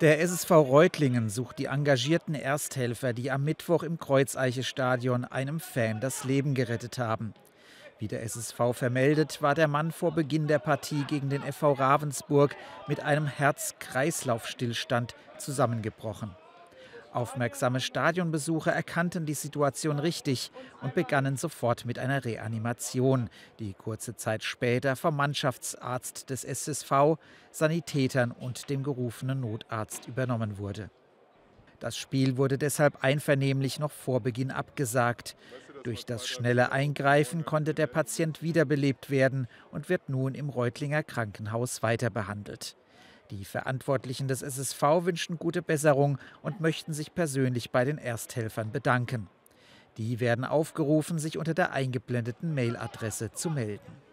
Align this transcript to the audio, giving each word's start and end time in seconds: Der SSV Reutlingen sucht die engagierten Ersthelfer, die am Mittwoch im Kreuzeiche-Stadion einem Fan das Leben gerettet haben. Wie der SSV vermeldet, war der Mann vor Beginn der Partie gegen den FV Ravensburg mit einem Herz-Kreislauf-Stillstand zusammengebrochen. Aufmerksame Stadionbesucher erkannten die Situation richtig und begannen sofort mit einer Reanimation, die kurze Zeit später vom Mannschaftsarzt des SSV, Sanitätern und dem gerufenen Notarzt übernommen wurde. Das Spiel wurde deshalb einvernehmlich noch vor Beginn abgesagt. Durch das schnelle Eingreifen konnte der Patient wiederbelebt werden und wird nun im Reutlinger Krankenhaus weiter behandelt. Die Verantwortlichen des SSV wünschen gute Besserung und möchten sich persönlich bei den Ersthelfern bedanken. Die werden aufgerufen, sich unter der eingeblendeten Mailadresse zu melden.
Der 0.00 0.20
SSV 0.20 0.50
Reutlingen 0.50 1.28
sucht 1.28 1.58
die 1.58 1.66
engagierten 1.66 2.34
Ersthelfer, 2.34 3.12
die 3.12 3.30
am 3.30 3.44
Mittwoch 3.44 3.84
im 3.84 3.98
Kreuzeiche-Stadion 3.98 5.24
einem 5.24 5.60
Fan 5.60 6.00
das 6.00 6.24
Leben 6.24 6.54
gerettet 6.54 6.98
haben. 6.98 7.34
Wie 8.00 8.08
der 8.08 8.24
SSV 8.24 8.72
vermeldet, 8.72 9.42
war 9.42 9.54
der 9.54 9.68
Mann 9.68 9.92
vor 9.92 10.12
Beginn 10.12 10.48
der 10.48 10.58
Partie 10.58 11.04
gegen 11.04 11.30
den 11.30 11.42
FV 11.42 11.74
Ravensburg 11.74 12.56
mit 12.88 12.98
einem 12.98 13.26
Herz-Kreislauf-Stillstand 13.26 15.14
zusammengebrochen. 15.38 16.34
Aufmerksame 17.12 17.80
Stadionbesucher 17.80 18.72
erkannten 18.72 19.26
die 19.26 19.34
Situation 19.34 19.98
richtig 19.98 20.50
und 20.80 20.94
begannen 20.94 21.36
sofort 21.36 21.84
mit 21.84 21.98
einer 21.98 22.24
Reanimation, 22.24 23.28
die 23.58 23.74
kurze 23.74 24.16
Zeit 24.16 24.42
später 24.42 24.96
vom 24.96 25.16
Mannschaftsarzt 25.16 26.30
des 26.30 26.44
SSV, 26.44 27.18
Sanitätern 27.50 28.30
und 28.32 28.70
dem 28.70 28.82
gerufenen 28.82 29.40
Notarzt 29.40 30.08
übernommen 30.08 30.58
wurde. 30.58 30.90
Das 31.80 31.96
Spiel 31.96 32.36
wurde 32.36 32.58
deshalb 32.58 33.02
einvernehmlich 33.02 33.78
noch 33.78 33.90
vor 33.90 34.20
Beginn 34.20 34.50
abgesagt. 34.50 35.36
Durch 35.82 36.06
das 36.06 36.28
schnelle 36.28 36.70
Eingreifen 36.70 37.44
konnte 37.44 37.74
der 37.74 37.88
Patient 37.88 38.40
wiederbelebt 38.40 39.10
werden 39.10 39.48
und 39.70 39.88
wird 39.88 40.08
nun 40.08 40.34
im 40.34 40.48
Reutlinger 40.48 41.02
Krankenhaus 41.02 41.82
weiter 41.82 42.08
behandelt. 42.08 42.76
Die 43.30 43.44
Verantwortlichen 43.44 44.28
des 44.28 44.42
SSV 44.42 44.82
wünschen 45.04 45.38
gute 45.38 45.62
Besserung 45.62 46.18
und 46.42 46.60
möchten 46.60 46.92
sich 46.92 47.14
persönlich 47.14 47.70
bei 47.70 47.84
den 47.84 47.98
Ersthelfern 47.98 48.72
bedanken. 48.72 49.28
Die 49.96 50.20
werden 50.20 50.44
aufgerufen, 50.44 51.18
sich 51.18 51.38
unter 51.38 51.54
der 51.54 51.72
eingeblendeten 51.72 52.54
Mailadresse 52.54 53.32
zu 53.32 53.50
melden. 53.50 54.11